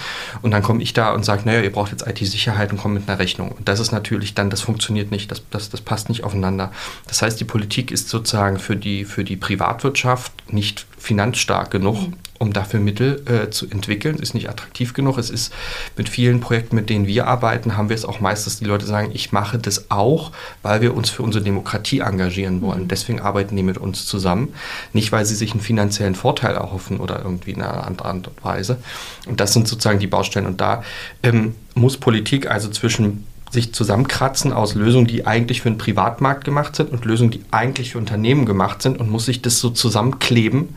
Und 0.43 0.51
dann 0.51 0.61
komme 0.61 0.83
ich 0.83 0.93
da 0.93 1.11
und 1.11 1.25
sage, 1.25 1.41
naja, 1.45 1.61
ihr 1.61 1.71
braucht 1.71 1.91
jetzt 1.91 2.05
IT-Sicherheit 2.05 2.71
und 2.71 2.77
kommt 2.77 2.93
mit 2.93 3.09
einer 3.09 3.17
Rechnung. 3.17 3.51
Und 3.51 3.67
das 3.67 3.79
ist 3.79 3.91
natürlich 3.91 4.35
dann, 4.35 4.51
das 4.51 4.61
funktioniert 4.61 5.09
nicht, 5.09 5.31
das, 5.31 5.41
das, 5.49 5.71
das 5.71 5.81
passt 5.81 6.09
nicht 6.09 6.23
aufeinander. 6.23 6.71
Das 7.07 7.23
heißt, 7.23 7.39
die 7.39 7.45
Politik 7.45 7.89
ist 7.89 8.09
sozusagen 8.09 8.59
für 8.59 8.75
die, 8.75 9.05
für 9.05 9.23
die 9.23 9.37
Privatwirtschaft 9.37 10.31
nicht 10.53 10.85
finanzstark 10.99 11.71
genug, 11.71 11.95
mhm 11.95 12.13
um 12.39 12.53
dafür 12.53 12.79
Mittel 12.79 13.23
äh, 13.25 13.49
zu 13.49 13.67
entwickeln. 13.69 14.15
Es 14.15 14.21
ist 14.21 14.33
nicht 14.33 14.49
attraktiv 14.49 14.93
genug. 14.93 15.17
Es 15.17 15.29
ist 15.29 15.53
mit 15.95 16.09
vielen 16.09 16.39
Projekten, 16.39 16.75
mit 16.75 16.89
denen 16.89 17.07
wir 17.07 17.27
arbeiten, 17.27 17.77
haben 17.77 17.89
wir 17.89 17.95
es 17.95 18.05
auch 18.05 18.19
meist, 18.19 18.45
dass 18.45 18.59
die 18.59 18.65
Leute 18.65 18.85
sagen, 18.85 19.11
ich 19.13 19.31
mache 19.31 19.57
das 19.57 19.89
auch, 19.89 20.31
weil 20.61 20.81
wir 20.81 20.95
uns 20.95 21.09
für 21.09 21.23
unsere 21.23 21.43
Demokratie 21.43 21.99
engagieren 21.99 22.61
wollen. 22.61 22.83
Mhm. 22.83 22.87
Deswegen 22.87 23.19
arbeiten 23.19 23.55
die 23.55 23.63
mit 23.63 23.77
uns 23.77 24.05
zusammen. 24.05 24.53
Nicht, 24.93 25.11
weil 25.11 25.25
sie 25.25 25.35
sich 25.35 25.51
einen 25.51 25.61
finanziellen 25.61 26.15
Vorteil 26.15 26.55
erhoffen 26.55 26.99
oder 26.99 27.21
irgendwie 27.23 27.51
in 27.51 27.61
einer 27.61 27.85
anderen 27.85 28.17
Art 28.17 28.27
und 28.27 28.43
Weise. 28.43 28.77
Und 29.25 29.39
das 29.39 29.53
sind 29.53 29.67
sozusagen 29.67 29.99
die 29.99 30.07
Baustellen. 30.07 30.45
Und 30.45 30.61
da 30.61 30.83
ähm, 31.23 31.55
muss 31.75 31.97
Politik 31.97 32.49
also 32.49 32.69
zwischen 32.69 33.25
sich 33.51 33.73
zusammenkratzen 33.73 34.51
aus 34.51 34.75
Lösungen, 34.75 35.07
die 35.07 35.25
eigentlich 35.25 35.61
für 35.61 35.69
den 35.69 35.77
Privatmarkt 35.77 36.43
gemacht 36.43 36.75
sind 36.75 36.91
und 36.91 37.05
Lösungen, 37.05 37.31
die 37.31 37.41
eigentlich 37.51 37.91
für 37.91 37.97
Unternehmen 37.97 38.45
gemacht 38.45 38.81
sind 38.81 38.99
und 38.99 39.09
muss 39.09 39.25
sich 39.25 39.41
das 39.41 39.59
so 39.59 39.69
zusammenkleben 39.69 40.75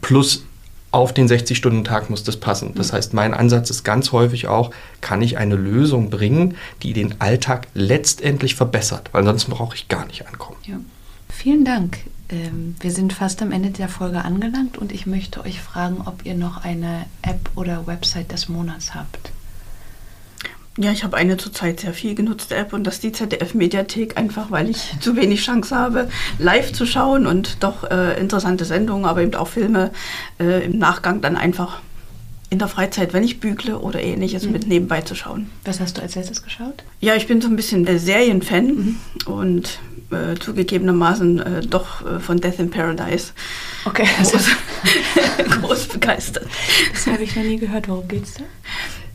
plus 0.00 0.44
auf 0.92 1.12
den 1.12 1.26
60-Stunden-Tag 1.26 2.10
muss 2.10 2.22
das 2.22 2.36
passen. 2.36 2.72
Das 2.74 2.92
mhm. 2.92 2.96
heißt, 2.96 3.14
mein 3.14 3.34
Ansatz 3.34 3.70
ist 3.70 3.82
ganz 3.82 4.12
häufig 4.12 4.46
auch, 4.46 4.70
kann 5.00 5.22
ich 5.22 5.38
eine 5.38 5.56
Lösung 5.56 6.10
bringen, 6.10 6.56
die 6.82 6.92
den 6.92 7.20
Alltag 7.20 7.66
letztendlich 7.74 8.54
verbessert, 8.54 9.08
weil 9.12 9.24
sonst 9.24 9.46
brauche 9.46 9.74
ich 9.74 9.88
gar 9.88 10.06
nicht 10.06 10.28
ankommen. 10.28 10.58
Ja. 10.64 10.76
Vielen 11.28 11.64
Dank. 11.64 11.98
Ähm, 12.28 12.76
wir 12.80 12.90
sind 12.90 13.14
fast 13.14 13.42
am 13.42 13.52
Ende 13.52 13.70
der 13.70 13.88
Folge 13.88 14.22
angelangt 14.22 14.78
und 14.78 14.92
ich 14.92 15.06
möchte 15.06 15.42
euch 15.44 15.60
fragen, 15.60 16.02
ob 16.04 16.24
ihr 16.24 16.34
noch 16.34 16.62
eine 16.62 17.06
App 17.22 17.50
oder 17.56 17.86
Website 17.86 18.30
des 18.30 18.48
Monats 18.48 18.94
habt. 18.94 19.32
Ja, 20.78 20.90
ich 20.90 21.04
habe 21.04 21.18
eine 21.18 21.36
zurzeit 21.36 21.80
sehr 21.80 21.92
viel 21.92 22.14
genutzte 22.14 22.56
App 22.56 22.72
und 22.72 22.84
das 22.84 22.94
ist 22.94 23.02
die 23.02 23.12
ZDF-Mediathek, 23.12 24.16
einfach 24.16 24.50
weil 24.50 24.70
ich 24.70 24.94
zu 25.00 25.16
wenig 25.16 25.42
Chance 25.44 25.76
habe, 25.76 26.08
live 26.38 26.72
zu 26.72 26.86
schauen 26.86 27.26
und 27.26 27.62
doch 27.62 27.90
äh, 27.90 28.18
interessante 28.18 28.64
Sendungen, 28.64 29.04
aber 29.04 29.20
eben 29.20 29.34
auch 29.34 29.48
Filme 29.48 29.90
äh, 30.40 30.64
im 30.64 30.78
Nachgang 30.78 31.20
dann 31.20 31.36
einfach 31.36 31.80
in 32.48 32.58
der 32.58 32.68
Freizeit, 32.68 33.12
wenn 33.12 33.22
ich 33.22 33.40
bügle 33.40 33.78
oder 33.78 34.02
ähnliches, 34.02 34.44
mhm. 34.44 34.52
mit 34.52 34.66
nebenbei 34.66 35.02
zu 35.02 35.14
schauen. 35.14 35.50
Was 35.64 35.80
hast 35.80 35.98
du 35.98 36.02
als 36.02 36.14
letztes 36.14 36.42
geschaut? 36.42 36.84
Ja, 37.00 37.16
ich 37.16 37.26
bin 37.26 37.42
so 37.42 37.48
ein 37.48 37.56
bisschen 37.56 37.84
der 37.84 37.98
Serienfan 37.98 38.66
mhm. 38.66 38.96
und 39.26 39.78
äh, 40.10 40.38
zugegebenermaßen 40.38 41.40
äh, 41.40 41.60
doch 41.66 42.06
äh, 42.06 42.18
von 42.18 42.40
Death 42.40 42.58
in 42.58 42.70
Paradise. 42.70 43.32
Okay, 43.84 44.06
groß, 44.22 44.46
groß 45.60 45.86
begeistert. 45.88 46.46
Das 46.92 47.06
habe 47.06 47.22
ich 47.22 47.36
noch 47.36 47.42
nie 47.42 47.58
gehört. 47.58 47.88
Worum 47.88 48.08
geht's 48.08 48.34
da? 48.34 48.44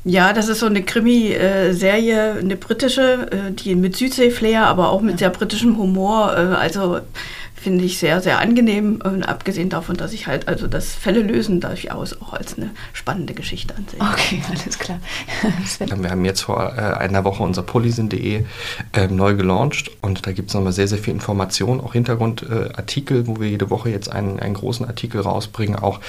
Ja, 0.09 0.31
das 0.31 0.47
ist 0.47 0.59
so 0.59 0.67
eine 0.67 0.83
Krimi-Serie, 0.83 2.35
eine 2.39 2.55
britische, 2.55 3.29
äh, 3.29 3.51
die 3.51 3.75
mit 3.75 3.97
Südsee-Flair, 3.97 4.65
aber 4.65 4.89
auch 4.89 5.01
mit 5.01 5.19
sehr 5.19 5.29
britischem 5.29 5.77
Humor. 5.77 6.33
Äh, 6.33 6.55
also 6.55 7.01
finde 7.59 7.83
ich 7.83 7.97
sehr, 7.97 8.21
sehr 8.21 8.39
angenehm. 8.39 9.01
Und 9.03 9.23
abgesehen 9.23 9.69
davon, 9.69 9.97
dass 9.97 10.13
ich 10.13 10.27
halt 10.27 10.47
also 10.47 10.67
das 10.67 10.93
Fälle 10.93 11.21
lösen 11.21 11.59
durchaus 11.59 12.19
auch 12.21 12.33
als 12.33 12.57
eine 12.57 12.69
spannende 12.93 13.33
Geschichte 13.33 13.75
ansehe. 13.75 13.99
Okay, 13.99 14.41
alles 14.49 14.79
klar. 14.79 14.99
wir 15.97 16.09
haben 16.09 16.25
jetzt 16.25 16.41
vor 16.41 16.73
äh, 16.77 16.79
einer 16.79 17.23
Woche 17.23 17.43
unser 17.43 17.63
polysin.de 17.63 18.45
äh, 18.93 19.07
neu 19.07 19.35
gelauncht 19.35 19.91
und 20.01 20.25
da 20.25 20.31
gibt 20.31 20.49
es 20.49 20.53
nochmal 20.53 20.71
sehr, 20.71 20.87
sehr 20.87 20.99
viel 20.99 21.13
Information, 21.13 21.81
auch 21.81 21.93
Hintergrundartikel, 21.93 23.21
äh, 23.21 23.27
wo 23.27 23.39
wir 23.39 23.49
jede 23.49 23.69
Woche 23.69 23.89
jetzt 23.89 24.11
einen, 24.11 24.39
einen 24.39 24.53
großen 24.53 24.85
Artikel 24.85 25.21
rausbringen, 25.21 25.77
auch 25.77 25.99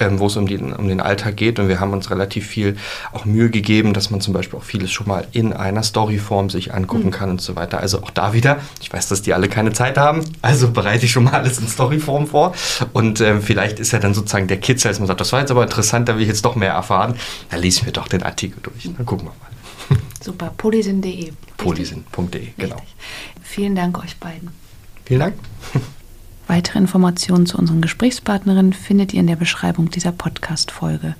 ähm, 0.00 0.18
wo 0.18 0.26
es 0.26 0.36
um 0.36 0.46
den, 0.46 0.72
um 0.72 0.88
den 0.88 1.00
Alltag 1.00 1.36
geht 1.36 1.58
und 1.58 1.68
wir 1.68 1.80
haben 1.80 1.92
uns 1.92 2.10
relativ 2.10 2.46
viel 2.46 2.76
auch 3.12 3.24
Mühe 3.24 3.50
gegeben, 3.50 3.92
dass 3.92 4.10
man 4.10 4.20
zum 4.20 4.34
Beispiel 4.34 4.58
auch 4.58 4.64
vieles 4.64 4.90
schon 4.90 5.06
mal 5.06 5.26
in 5.32 5.52
einer 5.52 5.82
Storyform 5.82 6.50
sich 6.50 6.74
angucken 6.74 7.06
mhm. 7.06 7.12
kann 7.12 7.30
und 7.30 7.40
so 7.40 7.56
weiter. 7.56 7.78
Also 7.78 8.02
auch 8.02 8.10
da 8.10 8.32
wieder, 8.32 8.58
ich 8.80 8.92
weiß, 8.92 9.08
dass 9.08 9.22
die 9.22 9.34
alle 9.34 9.48
keine 9.48 9.72
Zeit 9.72 9.98
haben, 9.98 10.24
also 10.42 10.70
bereits 10.70 10.93
bereite 10.94 11.06
ich 11.06 11.12
schon 11.12 11.24
mal 11.24 11.32
alles 11.32 11.58
in 11.58 11.66
Storyform 11.66 12.28
vor. 12.28 12.54
Und 12.92 13.20
ähm, 13.20 13.42
vielleicht 13.42 13.80
ist 13.80 13.92
ja 13.92 13.98
dann 13.98 14.14
sozusagen 14.14 14.46
der 14.46 14.58
Kitzel, 14.58 14.88
als 14.88 15.00
man 15.00 15.08
sagt, 15.08 15.20
das 15.20 15.32
war 15.32 15.40
jetzt 15.40 15.50
aber 15.50 15.64
interessant, 15.64 16.08
da 16.08 16.14
will 16.14 16.22
ich 16.22 16.28
jetzt 16.28 16.44
doch 16.44 16.54
mehr 16.54 16.72
erfahren. 16.72 17.16
Da 17.50 17.56
lese 17.56 17.80
ich 17.80 17.86
mir 17.86 17.92
doch 17.92 18.06
den 18.06 18.22
Artikel 18.22 18.60
durch. 18.62 18.84
Dann 18.84 19.04
gucken 19.04 19.26
wir 19.26 19.32
mal. 19.96 20.02
Super, 20.22 20.52
polysin.de. 20.56 21.32
Polysin.de, 21.56 22.48
genau. 22.56 22.76
Vielen 23.42 23.74
Dank 23.74 23.98
euch 24.02 24.16
beiden. 24.18 24.50
Vielen 25.04 25.20
Dank. 25.20 25.34
Weitere 26.46 26.78
Informationen 26.78 27.46
zu 27.46 27.58
unseren 27.58 27.80
Gesprächspartnerinnen 27.80 28.72
findet 28.72 29.14
ihr 29.14 29.20
in 29.20 29.26
der 29.26 29.36
Beschreibung 29.36 29.90
dieser 29.90 30.12
Podcast-Folge. 30.12 31.16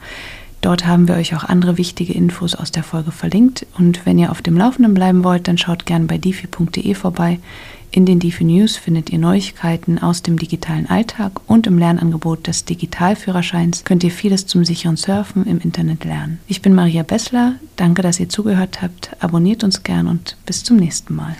Dort 0.64 0.86
haben 0.86 1.08
wir 1.08 1.16
euch 1.16 1.36
auch 1.36 1.44
andere 1.44 1.76
wichtige 1.76 2.14
Infos 2.14 2.54
aus 2.54 2.72
der 2.72 2.84
Folge 2.84 3.12
verlinkt. 3.12 3.66
Und 3.76 4.06
wenn 4.06 4.18
ihr 4.18 4.30
auf 4.30 4.40
dem 4.40 4.56
Laufenden 4.56 4.94
bleiben 4.94 5.22
wollt, 5.22 5.46
dann 5.46 5.58
schaut 5.58 5.84
gerne 5.84 6.06
bei 6.06 6.16
difi.de 6.16 6.94
vorbei. 6.94 7.38
In 7.90 8.06
den 8.06 8.18
DeFi 8.18 8.44
News 8.44 8.78
findet 8.78 9.10
ihr 9.10 9.18
Neuigkeiten 9.18 9.98
aus 9.98 10.22
dem 10.22 10.38
digitalen 10.38 10.88
Alltag 10.88 11.32
und 11.46 11.66
im 11.66 11.76
Lernangebot 11.76 12.46
des 12.46 12.64
Digitalführerscheins 12.64 13.84
könnt 13.84 14.04
ihr 14.04 14.10
vieles 14.10 14.46
zum 14.46 14.64
sicheren 14.64 14.96
Surfen 14.96 15.44
im 15.44 15.60
Internet 15.60 16.04
lernen. 16.04 16.40
Ich 16.46 16.62
bin 16.62 16.74
Maria 16.74 17.02
Bessler, 17.02 17.56
danke, 17.76 18.00
dass 18.00 18.18
ihr 18.18 18.30
zugehört 18.30 18.80
habt, 18.80 19.10
abonniert 19.20 19.64
uns 19.64 19.82
gern 19.82 20.08
und 20.08 20.38
bis 20.46 20.64
zum 20.64 20.78
nächsten 20.78 21.14
Mal. 21.14 21.32